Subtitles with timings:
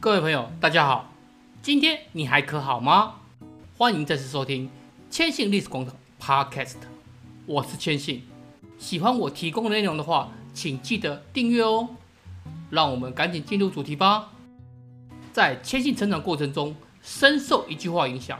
[0.00, 1.12] 各位朋友，大家好，
[1.60, 3.16] 今天你还可好吗？
[3.76, 4.70] 欢迎再次收听
[5.10, 6.76] 千信历史广场 Podcast，
[7.46, 8.22] 我是千信。
[8.78, 11.88] 喜欢我提供的内容的话，请记得订阅哦。
[12.70, 14.30] 让我们赶紧进入主题吧。
[15.32, 18.38] 在千信成长过程中，深受一句话影响：“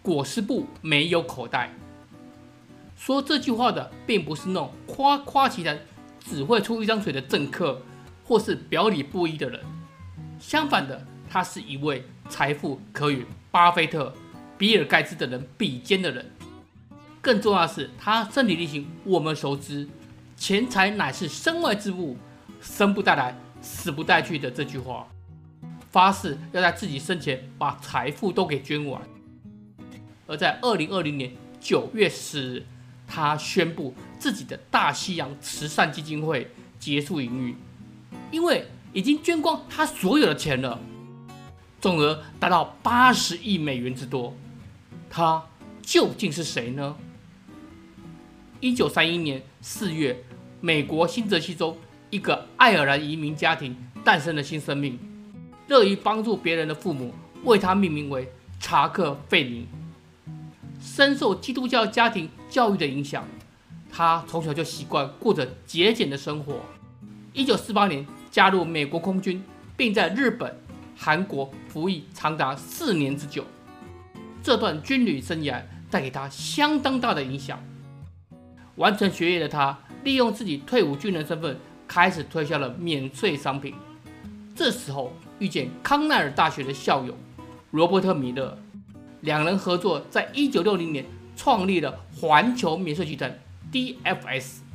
[0.00, 1.72] 裹尸布没有口袋。”
[2.96, 5.80] 说这句话的，并不是那种夸夸其谈、
[6.20, 7.82] 只会出一张嘴的政客，
[8.24, 9.60] 或是表里不一的人。
[10.38, 14.14] 相反的，他是一位财富可与巴菲特、
[14.58, 16.24] 比尔盖茨等人比肩的人。
[17.20, 19.88] 更重要的是，他身体力行我们熟知
[20.36, 22.16] “钱财乃是身外之物，
[22.60, 25.08] 生不带来，死不带去”的这句话，
[25.90, 29.02] 发誓要在自己生前把财富都给捐完。
[30.28, 32.66] 而在二零二零年九月十日，
[33.08, 36.48] 他宣布自己的大西洋慈善基金会
[36.78, 37.56] 结束营运，
[38.30, 38.64] 因为
[38.96, 40.80] 已经捐光他所有的钱了，
[41.82, 44.32] 总额达到八十亿美元之多。
[45.10, 45.44] 他
[45.82, 46.96] 究竟是谁呢？
[48.58, 50.24] 一九三一年四月，
[50.62, 51.76] 美国新泽西州
[52.08, 54.98] 一个爱尔兰移民家庭诞生了新生命。
[55.68, 57.12] 乐于帮助别人的父母
[57.44, 58.26] 为他命名为
[58.58, 59.66] 查克·费明。
[60.80, 63.28] 深受基督教家庭教育的影响，
[63.92, 66.62] 他从小就习惯过着节俭的生活。
[67.34, 68.06] 一九四八年
[68.36, 69.42] 加入美国空军，
[69.78, 70.54] 并在日本、
[70.94, 73.42] 韩国服役长达四年之久。
[74.42, 77.58] 这段军旅生涯带给他相当大的影响。
[78.74, 81.56] 完成学业的他，利用自己退伍军人身份，
[81.88, 83.74] 开始推销了免税商品。
[84.54, 87.16] 这时候遇见康奈尔大学的校友
[87.70, 88.58] 罗伯特·米勒，
[89.22, 93.34] 两人合作，在一九六零年创立了环球免税集团
[93.72, 94.65] （DFS）。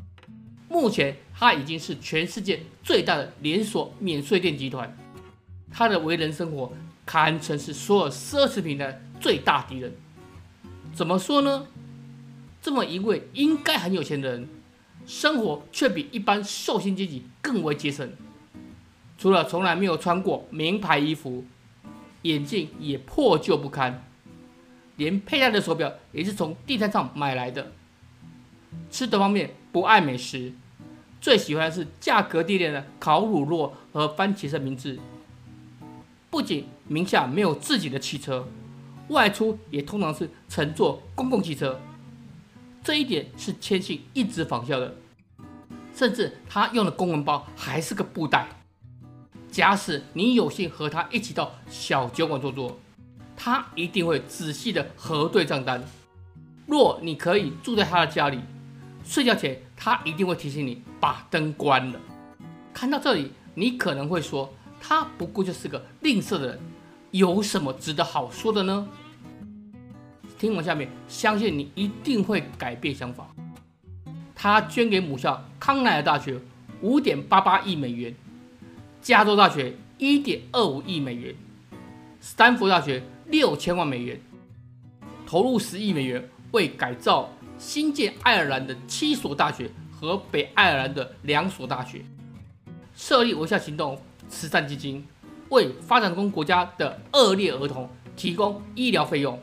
[0.71, 4.97] 目前，它已经是全世界最大的连锁免税店集团。
[5.69, 6.71] 他的为人生活
[7.05, 9.93] 堪称是所有奢侈品的最大敌人。
[10.93, 11.67] 怎么说呢？
[12.61, 14.47] 这么一位应该很有钱的人，
[15.05, 18.09] 生活却比一般受薪阶级更为节省。
[19.17, 21.43] 除了从来没有穿过名牌衣服，
[22.21, 24.05] 眼镜也破旧不堪，
[24.95, 27.73] 连佩戴的手表也是从地摊上买来的。
[28.89, 30.53] 吃的方面不爱美食，
[31.19, 34.99] 最喜欢的是价格低廉的烤乳酪和番茄三明治。
[36.29, 38.47] 不仅名下没有自己的汽车，
[39.09, 41.79] 外出也通常是乘坐公共汽车。
[42.83, 44.95] 这一点是千信一直仿效的，
[45.93, 48.47] 甚至他用的公文包还是个布袋。
[49.51, 52.79] 假使你有幸和他一起到小酒馆坐坐，
[53.35, 55.83] 他一定会仔细的核对账单。
[56.65, 58.39] 若你可以住在他的家里，
[59.03, 61.99] 睡觉前他一定会提醒你把灯关了。
[62.73, 66.59] 看到这里，你可能会说，他不过就是个吝啬的人，
[67.11, 68.87] 有什么值得好说的呢？
[70.39, 73.27] 听完下面，相信你一定会改变想法。
[74.33, 76.39] 他捐给母校康奈尔大学
[76.81, 78.15] 五点八八亿美元，
[79.01, 81.35] 加州大学一点二五亿美元，
[82.19, 84.19] 斯坦福大学六千万美元，
[85.27, 87.29] 投入十亿美元为改造
[87.61, 92.03] 新建爱尔兰的七所大学和北爱尔兰的两所大学，
[92.95, 95.05] 设立微笑行动慈善基金，
[95.49, 99.39] 为发展中国家的恶劣儿童提供医疗费用。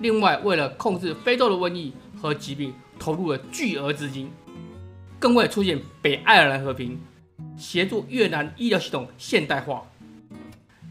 [0.00, 4.28] 另外，为了控制非洲的瘟疫和疾病，投入了巨额资金，
[5.20, 7.00] 更为出现北爱尔兰和平，
[7.56, 9.84] 协助越南医疗系统现代化，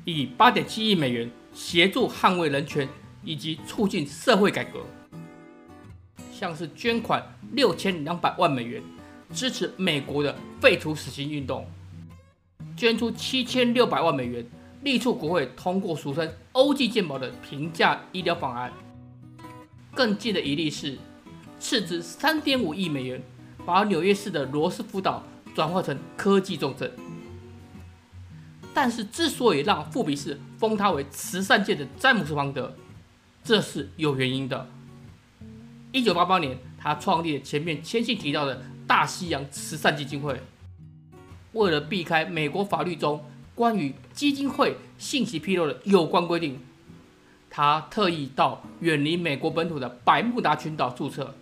[0.05, 2.87] 以八点七亿美元协助捍卫人权
[3.25, 4.79] 以及促进社会改革，
[6.37, 8.79] 像是捐款六千两百万美元
[9.33, 11.65] 支持美国的废除死刑运动，
[12.77, 14.45] 捐出七千六百万美元
[14.83, 18.71] 力促国会通过俗称欧济健保的平价医疗方案。
[19.95, 20.95] 更近的一例是，
[21.59, 23.19] 斥资三点五亿美元，
[23.65, 25.23] 把纽约市的罗斯福岛
[25.55, 26.91] 转化成科技重镇。
[28.75, 32.71] 但是，之所以让富比士封他为慈善界的詹姆斯邦德，
[33.43, 34.69] 这是有原因的。
[35.97, 40.39] 一九八八年，他创立了前面千信提到的大西洋慈善基金会。
[41.53, 46.59] 为了避开美国法律中关于基金会信息披露的有关规定。
[47.49, 51.33] 他特意到远离美国本土的百慕达群岛注册。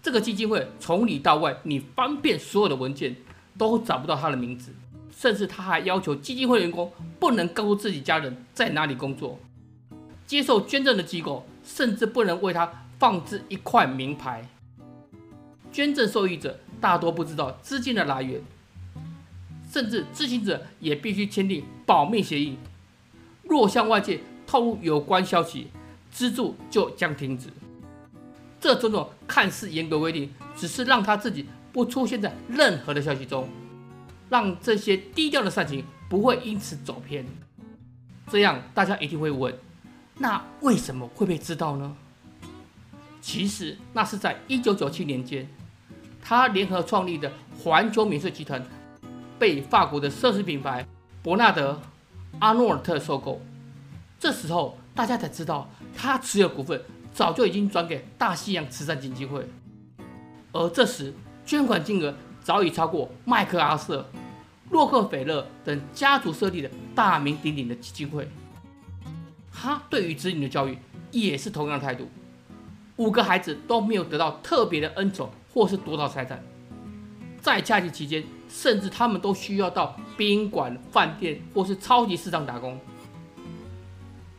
[0.00, 3.14] 这个基金会从里到外，你翻遍所有的文件
[3.58, 4.72] 都找不到他的名字，
[5.14, 6.90] 甚至他还要求基金会员工
[7.20, 9.38] 不能告诉自己家人在哪里工作。
[10.26, 14.46] 接受捐赠的机构甚至不能为他放置一块名牌。
[15.70, 18.42] 捐赠受益者大多不知道资金的来源。
[19.70, 22.56] 甚至知情者也必须签订保密协议。
[23.42, 25.68] 若向外界透露有关消息，
[26.10, 27.48] 资助就将停止。
[28.58, 33.46] 这种种看似严格规定，只是让他自己不出现在任何的消息中，
[34.30, 37.26] 让这些低调的善行不会因此走偏。
[38.30, 39.54] 这样大家一定会问：
[40.16, 41.94] 那为什么会被知道呢？
[43.20, 45.48] 其实那是在一九九七年间，
[46.22, 48.62] 他联合创立的环球免税集团
[49.38, 50.86] 被法国的奢侈品牌
[51.22, 51.80] 伯纳德
[52.38, 53.40] 阿诺尔特收购。
[54.18, 56.80] 这时候大家才知道，他持有股份。
[57.10, 59.44] 早就已经转给大西洋慈善基金会，
[60.52, 61.12] 而这时
[61.44, 64.08] 捐款金额早已超过麦克阿瑟、
[64.70, 68.28] 洛克菲勒等家族设立的大名鼎鼎的基金会。
[69.52, 70.78] 他对于子女的教育
[71.10, 72.08] 也是同样的态度，
[72.98, 76.42] 五个孩子都没有得到特别的恩宠或是多少财产，
[77.40, 82.76] 在假期期间，甚至他们都需要到宾馆、饭店或是超级市场打工。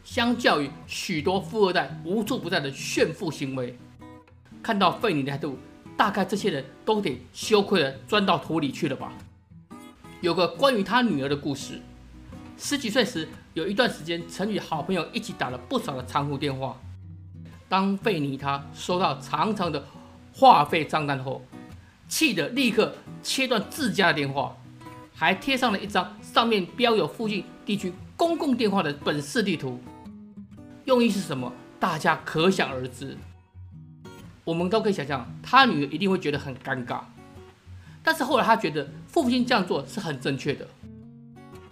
[0.03, 3.77] 相较于许多富二代无处不在的炫富行为，
[4.61, 5.57] 看到费尼的态度，
[5.95, 9.13] 大概这些人都得羞愧地钻到土里去了吧。
[10.19, 11.79] 有个关于他女儿的故事：
[12.57, 16.77] 十几岁时，有一段时间曾与好朋友一起打了不少的长途电话。
[17.69, 19.85] 当费尼他收到长长的
[20.33, 21.45] 话费账单后，
[22.07, 24.57] 气得立刻切断自家的电话，
[25.13, 29.79] 还贴上了一张上面标有附近地区公共电话的本市地图。
[30.85, 31.53] 用意是什么？
[31.79, 33.15] 大家可想而知。
[34.43, 37.01] 我们都可以想象，他女儿一定会觉得很尴尬。
[38.01, 40.67] 但是后来他觉得父亲这样做是很正确的，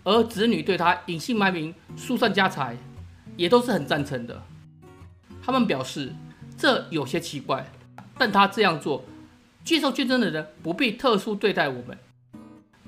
[0.03, 2.77] 而子女对他隐姓埋名、疏散家财，
[3.35, 4.43] 也都是很赞成的。
[5.47, 6.13] 他们表示
[6.57, 7.65] 这有些奇怪，
[8.17, 9.05] 但他这样做，
[9.63, 11.97] 接受捐赠的人不必特殊对待我们。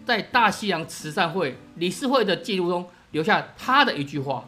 [0.05, 4.43] 在大西洋慈善会理事会的记录中留下他的一句话。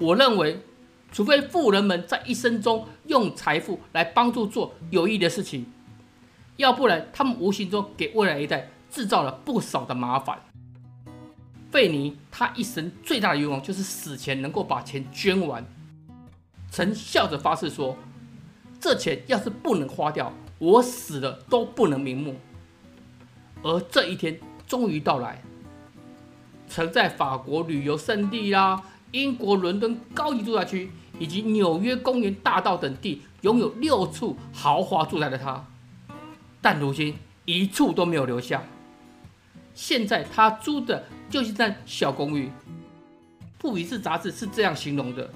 [0.00, 0.60] 我认为，
[1.12, 5.66] 除非富人们在一生中用财富来帮助做有益的事情，
[6.56, 10.40] 要不然他们无形中给未来一代制造了不少的麻烦。
[11.70, 15.64] 费尼他一生最大的愿望就是死前能够把钱捐完，
[16.70, 17.96] 曾笑着发誓说
[18.80, 22.36] ：“这钱要是不能花掉，我死了都不能瞑目。”
[23.62, 25.42] 而这一天终于到来，
[26.68, 28.82] 曾在法国旅游胜地啦。
[29.12, 30.88] 英国伦敦高级住宅区
[31.18, 35.66] 以及纽约公园大道等地拥有六处豪华住宅的他，
[36.60, 38.62] 但如今一处都没有留下。
[39.74, 42.52] 现在他租的就是这小公寓。
[43.58, 45.28] 布比斯杂志是这样形容的：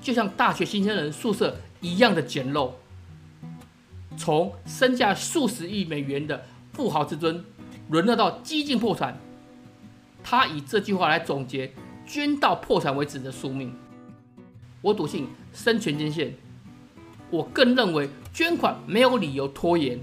[0.00, 2.72] 就像大学新生人宿舍一样的简陋。
[4.16, 7.44] 从身价数十亿美元的富豪之尊，
[7.90, 9.18] 沦落到几近破产。
[10.22, 11.72] 他以这句话来总结。
[12.08, 13.74] 捐到破产为止的宿命，
[14.80, 16.32] 我笃信生存捐献。
[17.30, 19.98] 我更认为捐款没有理由拖延，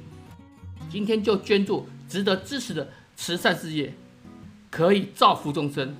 [0.90, 3.94] 今天就捐助值得支持的慈善事业，
[4.70, 5.96] 可以造福众生。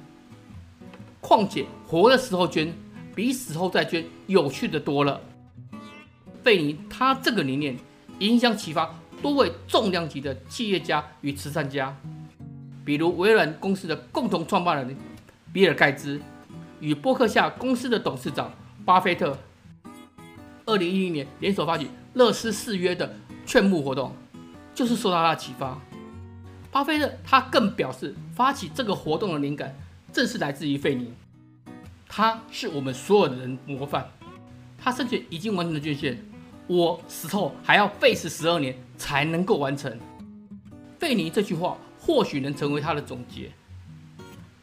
[1.22, 2.74] 况且活的时候捐，
[3.16, 5.22] 比死后再捐有趣的多了。
[6.44, 7.78] 费尼他这个理念
[8.20, 11.96] 影响启发多位重量级的企业家与慈善家，
[12.84, 14.96] 比如微软公司的共同创办人。
[15.54, 16.20] 比尔盖茨
[16.80, 18.52] 与波克夏公司的董事长
[18.84, 19.38] 巴菲特，
[20.66, 24.16] 二零一零年联手发起乐施誓约的劝募活动，
[24.74, 25.80] 就是受到他的启发。
[26.72, 29.78] 巴菲特他更表示，发起这个活动的灵感
[30.12, 31.14] 正是来自于费尼，
[32.16, 34.08] 他是我们所有的人模范。
[34.78, 36.24] 他生前已经完成了捐献，
[36.68, 39.98] 我死后还要费时十二年才能够完成。
[41.00, 43.52] 费尼这句话或许能成为他的总结。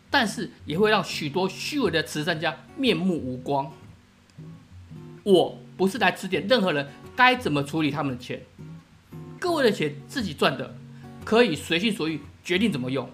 [0.08, 3.68] 但是也会让许多虚伪的慈善家面目无光。
[5.24, 8.40] 我不是来指点任何人该怎么处理他们的钱，
[9.40, 10.72] 各位的钱自己赚的，
[11.24, 13.10] 可以随心所欲决定怎么用。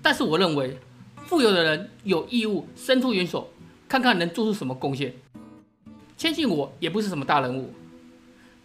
[0.00, 0.78] 但是我认为，
[1.28, 3.50] 富有的人有义务伸出援手，
[3.86, 5.14] 看看能做出什么贡献。
[6.16, 7.74] 谦信我也不是什么大人物，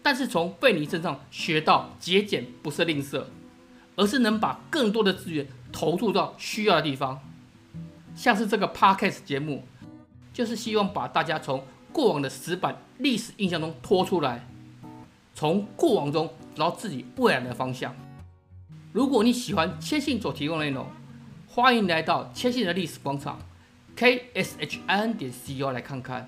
[0.01, 3.25] 但是从费尼身上学到节俭不是吝啬，
[3.97, 5.45] 而是能把更多的资源。
[5.73, 7.19] 投入到需要的地方，
[8.15, 9.65] 像是这个 Podcast 节目，
[10.31, 14.47] 就是希望把大家从过往的死板历史印象中拖出来，
[15.33, 17.93] 从过往中找自己未来的方向。
[18.93, 20.87] 如果你喜欢谦信所提供的内容，
[21.55, 23.37] 欢迎来到千信的历史广场
[23.95, 26.27] k s h i n 点 c o 来看看。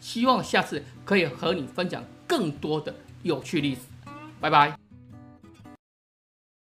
[0.00, 3.80] 希望下次可以和你分享更多的有趣历史。
[4.42, 4.83] 拜拜。